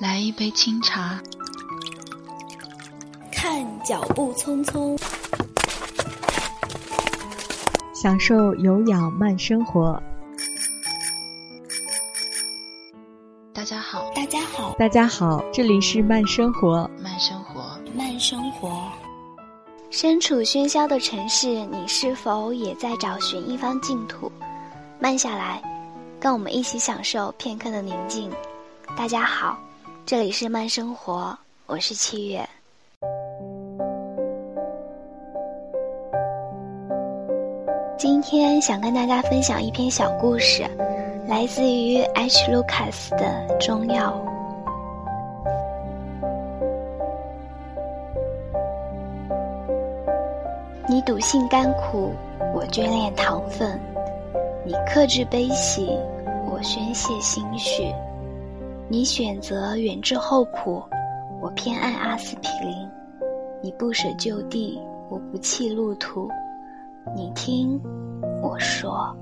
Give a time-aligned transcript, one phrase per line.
[0.00, 1.20] 来一杯清茶，
[3.32, 4.96] 看脚步匆匆，
[7.92, 10.00] 享受有氧慢生活。
[13.52, 18.88] 大家好，大家好，大家好，这里是慢生活，慢生活，慢生活。
[19.90, 24.30] 身处喧嚣的城市，你是否也在找寻一方净土？
[25.00, 25.60] 慢下来，
[26.20, 28.30] 跟我们一起享受片刻的宁静。
[28.96, 29.58] 大家好，
[30.08, 32.40] 这里是慢生活，我是七月。
[37.98, 40.66] 今天想跟大家分享一篇小故事，
[41.26, 42.50] 来自于 H.
[42.50, 44.18] Lucas 的《中药》。
[50.88, 52.14] 你笃信甘苦，
[52.54, 53.78] 我眷恋糖分；
[54.64, 55.98] 你克制悲喜，
[56.50, 57.94] 我宣泄心绪。
[58.90, 60.82] 你选择远志厚朴，
[61.42, 62.88] 我偏爱阿司匹林；
[63.62, 66.26] 你不舍就地，我不弃路途。
[67.14, 67.78] 你听
[68.42, 69.14] 我说，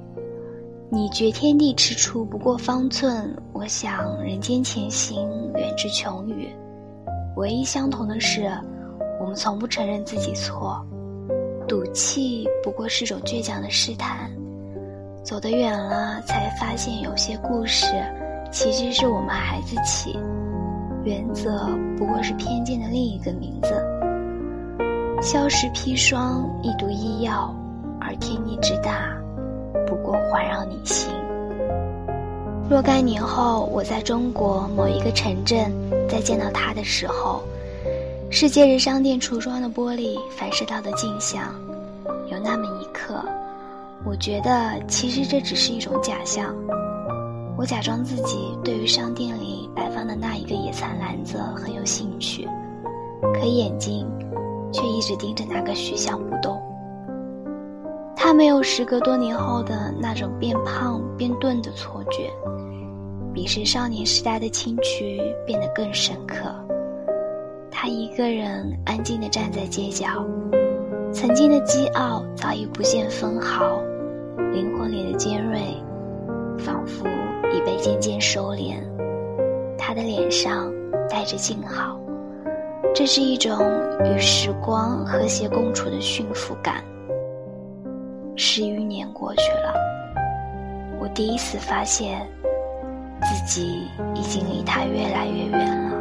[0.88, 6.48] 你觉天地踟蹰不过方寸，我想人间前行远至穷宇。
[7.34, 8.48] 唯一相同的是，
[9.20, 10.80] 我们从不承认自己错。
[11.66, 14.30] 赌气不过是种倔强的试探，
[15.24, 17.88] 走得远了，才发现有些故事。
[18.50, 20.18] 其实是我们孩子气，
[21.04, 23.70] 原则不过是偏见的另一个名字。
[25.22, 27.54] 消食砒霜，一毒医药，
[28.00, 29.14] 而天地之大，
[29.86, 31.12] 不过环绕你心。
[32.68, 35.70] 若干年后，我在中国某一个城镇
[36.08, 37.42] 再见到他的时候，
[38.30, 41.54] 是借着商店橱窗的玻璃反射到的镜像。
[42.28, 43.24] 有那么一刻，
[44.04, 46.54] 我觉得其实这只是一种假象。
[47.56, 52.46] 我假装自己对于商店里摆放的那一个野餐篮子很有兴趣，
[53.32, 54.06] 可眼睛
[54.70, 56.60] 却一直盯着那个虚像不动。
[58.14, 62.30] 他没有时隔多年后的那种变胖变钝的错觉，
[63.32, 66.52] 比是少年时代的清曲变得更深刻。
[67.70, 70.06] 他一个人安静地站在街角，
[71.10, 73.80] 曾经的激傲早已不见分毫，
[74.52, 75.60] 灵魂里的尖锐，
[76.58, 77.06] 仿佛。
[77.56, 78.74] 已被渐渐收敛，
[79.78, 80.70] 他的脸上
[81.08, 81.98] 带着静好，
[82.94, 83.58] 这是一种
[84.04, 86.84] 与时光和谐共处的驯服感。
[88.36, 89.74] 十余年过去了，
[91.00, 92.28] 我第一次发现
[93.22, 95.96] 自己已经离他越来越远了。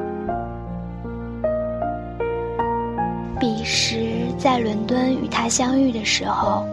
[3.39, 6.65] 彼时在伦敦与他相遇的时候，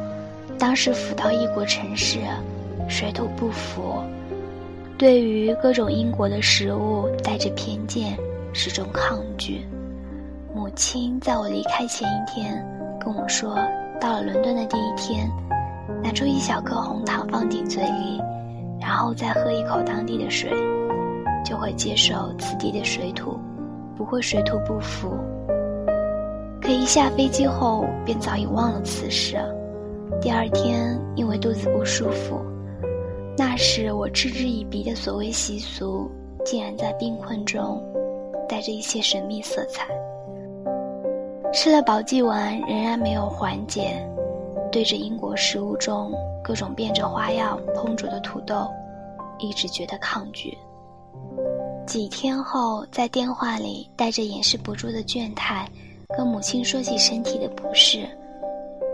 [0.58, 2.18] 当时甫到异国城市，
[2.88, 4.02] 水土不服。
[5.02, 8.16] 对于各种英国的食物带着偏见，
[8.52, 9.66] 始终抗拒。
[10.54, 12.64] 母亲在我离开前一天
[13.04, 13.58] 跟我说，
[14.00, 15.28] 到了伦敦的第一天，
[16.04, 18.22] 拿出一小颗红糖放进嘴里，
[18.80, 20.48] 然后再喝一口当地的水，
[21.44, 23.36] 就会接受此地的水土，
[23.96, 25.18] 不会水土不服。
[26.60, 29.36] 可一下飞机后便早已忘了此事。
[30.20, 32.40] 第二天因为肚子不舒服。
[33.36, 36.10] 那时我嗤之以鼻的所谓习俗，
[36.44, 37.82] 竟然在病困中
[38.48, 39.86] 带着一些神秘色彩。
[41.52, 44.06] 吃了保济丸仍然没有缓解，
[44.70, 48.66] 对着英国食物中各种变着花样烹煮的土豆，
[49.38, 50.56] 一直觉得抗拒。
[51.86, 55.68] 几天后，在电话里带着掩饰不住的倦态，
[56.16, 58.06] 跟母亲说起身体的不适，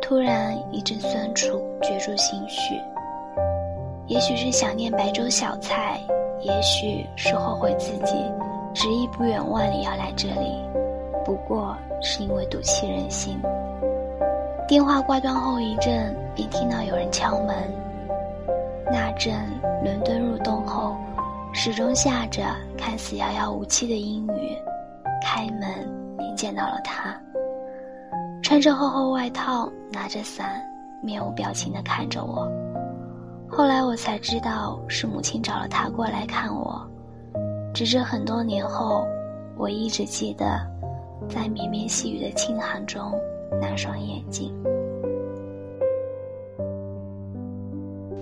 [0.00, 2.80] 突然一阵酸楚攫住心绪。
[4.08, 6.00] 也许是想念白粥小菜，
[6.40, 8.14] 也许是后悔自己
[8.74, 10.60] 执意不远万里要来这里，
[11.24, 13.38] 不过是因为赌气任性。
[14.66, 17.54] 电话挂断后一阵，便听到有人敲门。
[18.90, 19.34] 那阵
[19.84, 20.96] 伦敦入冬后，
[21.52, 22.42] 始终下着
[22.78, 24.56] 看似遥遥无期的阴雨。
[25.22, 25.68] 开门
[26.16, 27.14] 便见到了他，
[28.42, 30.62] 穿着厚厚外套，拿着伞，
[31.02, 32.50] 面无表情地看着我。
[33.50, 36.80] 后来我才知道是母亲找了他过来看我，
[37.74, 39.06] 直至很多年后，
[39.56, 40.60] 我一直记得，
[41.28, 43.12] 在绵绵细雨的清寒中，
[43.60, 44.54] 那双眼睛。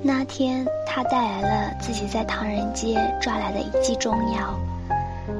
[0.02, 4.58] 那天他带来了自己在唐人街抓来的一剂中药，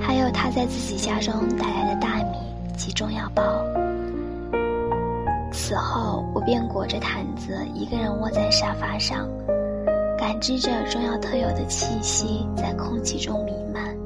[0.01, 2.39] 还有他在自己家中带来的大米
[2.77, 3.43] 及中药包。
[5.53, 9.27] 此后，我便裹着毯子，一个人窝在沙发上。
[10.27, 13.97] 感知着中药特有的气息在空气中弥漫，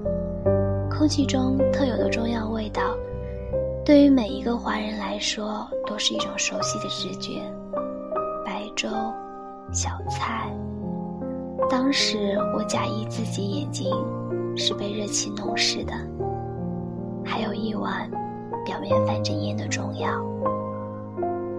[0.90, 2.82] 空气中特有的中药味道，
[3.86, 7.40] 对于每一个华人来说都是一种熟悉的直觉。
[8.44, 8.86] 白粥、
[9.72, 10.54] 小菜。
[11.70, 13.90] 当时我假意自己眼睛
[14.54, 15.94] 是被热气弄湿的，
[17.24, 18.06] 还有一碗
[18.66, 20.10] 表面泛着烟的中药，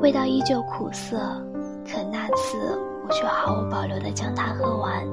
[0.02, 1.18] 味道依旧苦涩，
[1.84, 2.80] 可那次
[3.12, 5.06] 却毫无保留地将它喝完，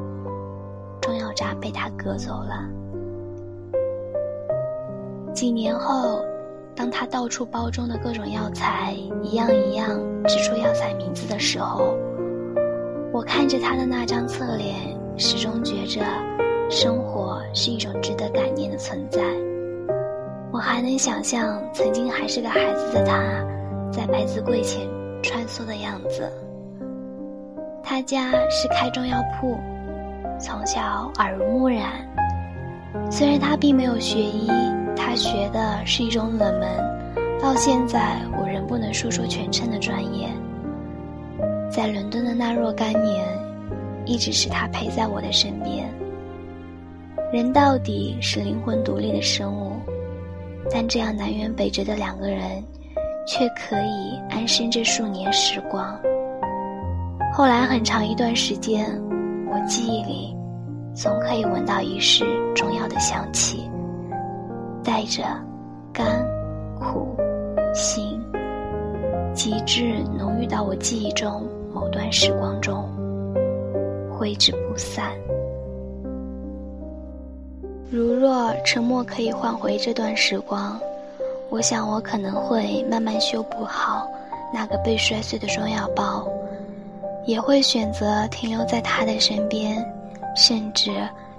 [1.00, 2.64] 中药渣被他割走了。
[5.34, 6.20] 几年后，
[6.74, 8.92] 当他到处包装的各种药材
[9.22, 11.96] 一样一样指出药材名字的时候，
[13.12, 14.74] 我看着他的那张侧脸，
[15.16, 16.00] 始终觉着
[16.68, 19.22] 生活是一种值得感念的存在。
[20.50, 23.20] 我还能想象曾经还是个孩子的他，
[23.92, 24.88] 在百子柜前
[25.22, 26.28] 穿梭的样子。
[27.90, 29.58] 他家是开中药铺，
[30.38, 32.06] 从小耳濡目染。
[33.10, 34.46] 虽然他并没有学医。
[34.94, 36.68] 他学的是一种冷门，
[37.40, 40.28] 到现在我仍不能说出全称的专业。
[41.70, 43.26] 在伦敦的那若干年，
[44.04, 45.88] 一直是他陪在我的身边。
[47.32, 49.72] 人到底是灵魂独立的生物，
[50.70, 52.62] 但这样南辕北辙的两个人，
[53.26, 55.98] 却可以安身这数年时光。
[57.38, 58.84] 后来很长一段时间，
[59.48, 60.36] 我记忆里，
[60.92, 63.70] 总可以闻到一世中药的香气。
[64.82, 65.22] 带着
[65.92, 66.04] 甘、
[66.80, 67.16] 苦、
[67.72, 68.20] 辛，
[69.32, 72.88] 极致浓郁到我记忆中某段时光中，
[74.10, 75.12] 挥之不散。
[77.88, 80.76] 如若沉默可以换回这段时光，
[81.50, 84.08] 我想我可能会慢慢修补好
[84.52, 86.26] 那个被摔碎的中药包，
[87.28, 89.86] 也会选择停留在他的身边，
[90.34, 90.90] 甚至。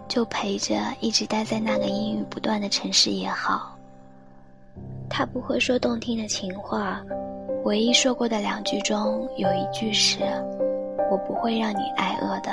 [0.10, 3.78] 就陪着一直待在那个阴雨不断的城市也好。
[5.08, 7.00] 他不会说动听的情话，
[7.64, 10.18] 唯一说过的两句中有一句是
[11.12, 12.52] ：“我不会让你挨饿的。”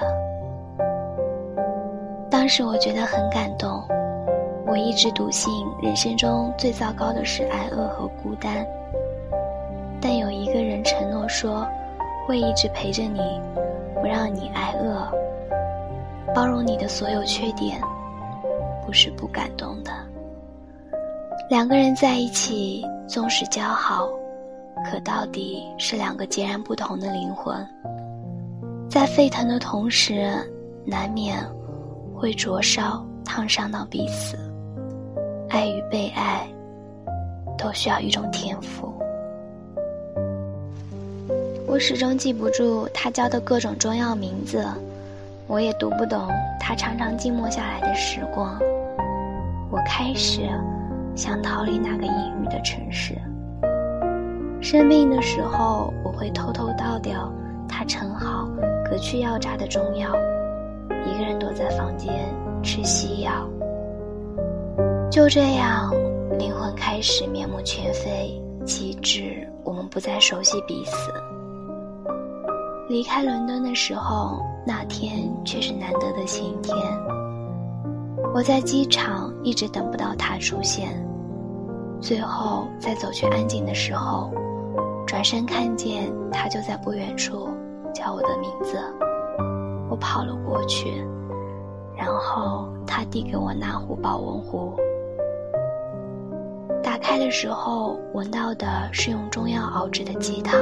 [2.30, 3.82] 当时我觉得很感动。
[4.66, 5.50] 我一直笃信
[5.82, 8.66] 人生中最糟糕的是挨饿和孤单，
[9.98, 11.66] 但有一个人承诺说
[12.26, 13.20] 会一直陪着你，
[13.94, 15.08] 不让你挨饿。
[16.34, 17.80] 包容你的所有缺点，
[18.84, 19.92] 不是不感动的。
[21.48, 24.08] 两个人在一起，纵使交好，
[24.84, 27.56] 可到底是两个截然不同的灵魂。
[28.90, 30.32] 在沸腾的同时，
[30.84, 31.38] 难免
[32.16, 34.36] 会灼烧、烫伤到彼此。
[35.48, 36.44] 爱与被爱，
[37.56, 38.92] 都需要一种天赋。
[41.68, 44.64] 我始终记不住他教的各种中药名字。
[45.48, 46.28] 我也读不懂
[46.60, 48.58] 他常常静默下来的时光。
[49.70, 50.42] 我开始
[51.16, 53.14] 想逃离那个阴郁的城市。
[54.60, 57.32] 生病的时候，我会偷偷倒掉
[57.68, 58.48] 他盛好、
[58.88, 60.10] 隔去药渣的中药，
[61.04, 62.12] 一个人躲在房间
[62.62, 63.48] 吃西药。
[65.10, 65.92] 就这样，
[66.38, 71.12] 灵魂开始面目全非，极致我们不再熟悉彼此。
[72.88, 74.42] 离开伦敦的时候。
[74.68, 76.76] 那天却是难得的晴天，
[78.34, 80.90] 我在机场一直等不到他出现，
[82.00, 84.28] 最后在走去安检的时候，
[85.06, 87.48] 转身看见他就在不远处
[87.94, 88.76] 叫我的名字，
[89.88, 91.06] 我跑了过去，
[91.96, 94.74] 然后他递给我那壶保温壶，
[96.82, 100.60] 打开的时候闻到的是用中药熬制的鸡汤，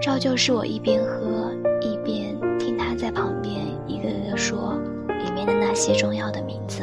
[0.00, 1.52] 照旧是我一边喝
[1.82, 2.94] 一边听他。
[2.94, 3.54] 在旁边
[3.86, 6.82] 一个个说里面的那些中药的名字，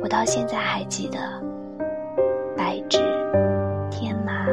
[0.00, 1.18] 我到现在还记得：
[2.56, 2.98] 白芷、
[3.90, 4.46] 天麻、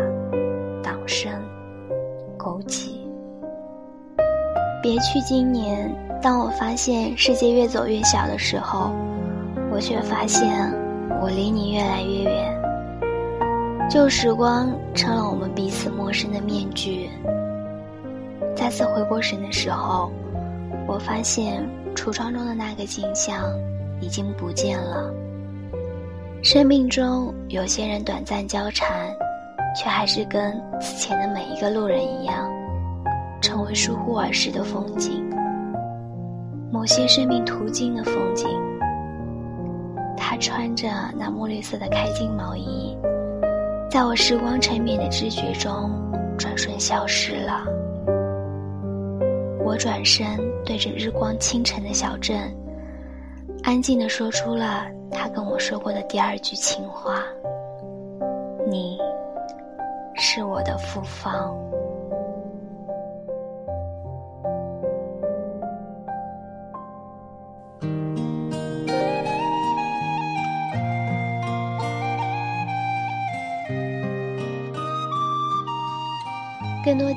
[0.81, 1.39] 党参、
[2.39, 2.91] 枸杞。
[4.81, 8.91] 别去今年，当我发现世界越走越小的时候，
[9.71, 10.73] 我却发现
[11.21, 12.16] 我离你越来越。
[13.89, 17.09] 旧时光成了我们彼此陌生的面具。
[18.53, 20.11] 再次回过神的时候，
[20.85, 21.65] 我发现
[21.95, 23.43] 橱窗中的那个景象
[24.01, 25.09] 已经不见了。
[26.43, 29.09] 生命中有些人短暂交缠，
[29.75, 32.51] 却还是跟此前的每一个路人一样，
[33.41, 35.23] 成为疏忽而逝的风景。
[36.69, 38.49] 某些生命途经的风景，
[40.17, 42.95] 他穿着那墨绿色的开襟毛衣，
[43.97, 45.89] 在我时光沉湎的知觉中，
[46.37, 47.63] 转瞬消失了。
[49.65, 52.55] 我转身对着日光清晨的小镇，
[53.63, 57.23] 安静地说出了他跟我说过的第二句情话
[58.69, 58.99] ：“你
[60.13, 61.57] 是我的复方。”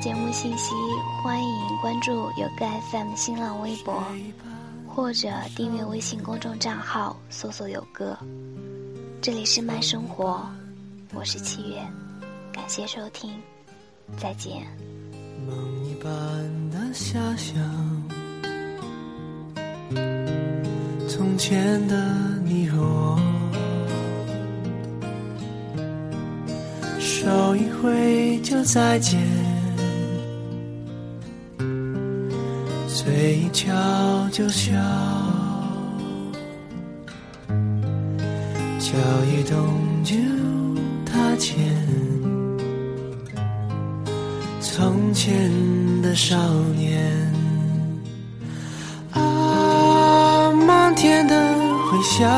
[0.01, 0.73] 节目信息，
[1.21, 4.03] 欢迎关注有个 FM 新浪微博，
[4.87, 8.17] 或者订阅微信公众账号，搜索“有歌”。
[9.21, 10.41] 这里是慢生活，
[11.13, 11.75] 我是七月，
[12.51, 13.29] 感谢收听，
[14.17, 14.65] 再见。
[15.47, 16.11] 梦一般
[16.71, 17.53] 的遐想，
[21.07, 21.95] 从前的
[22.43, 23.19] 你和我，
[26.99, 29.50] 手一挥就再见。
[32.93, 33.71] 嘴一翘
[34.31, 34.73] 就笑，
[38.79, 38.91] 脚
[39.25, 40.13] 一动就
[41.05, 41.57] 踏前。
[44.59, 45.49] 从前
[46.01, 46.35] 的少
[46.75, 47.33] 年，
[49.13, 51.53] 啊，漫天的
[51.89, 52.29] 回响，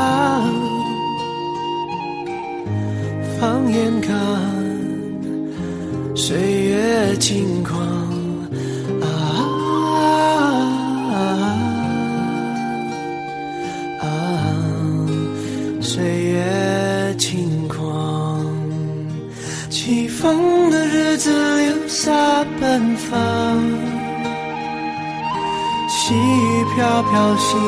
[3.39, 4.15] 放眼看，
[6.15, 7.92] 岁月轻狂。
[27.13, 27.59] 飘飘心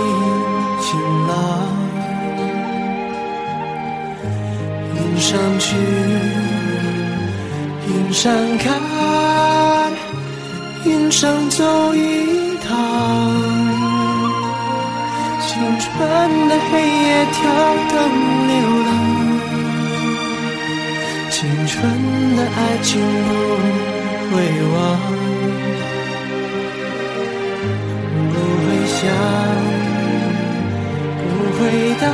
[0.81, 1.37] 晴朗，
[4.95, 5.75] 云上去，
[7.87, 8.81] 云上看，
[10.83, 12.75] 云上走一趟。
[15.39, 15.93] 青春
[16.49, 17.37] 的黑夜跳
[17.91, 17.95] 灯
[18.47, 18.55] 流
[18.87, 18.89] 浪，
[21.29, 21.37] 青
[21.67, 21.77] 春
[22.35, 24.41] 的爱情不会
[24.73, 24.75] 忘，
[32.05, 32.13] 不会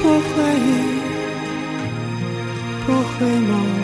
[0.00, 0.34] 不会，
[2.86, 3.83] 不会梦，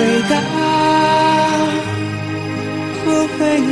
[0.00, 0.34] 回答
[3.04, 3.70] 不回忆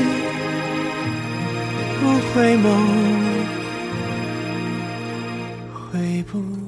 [1.98, 2.66] 不回眸
[5.72, 6.67] 回不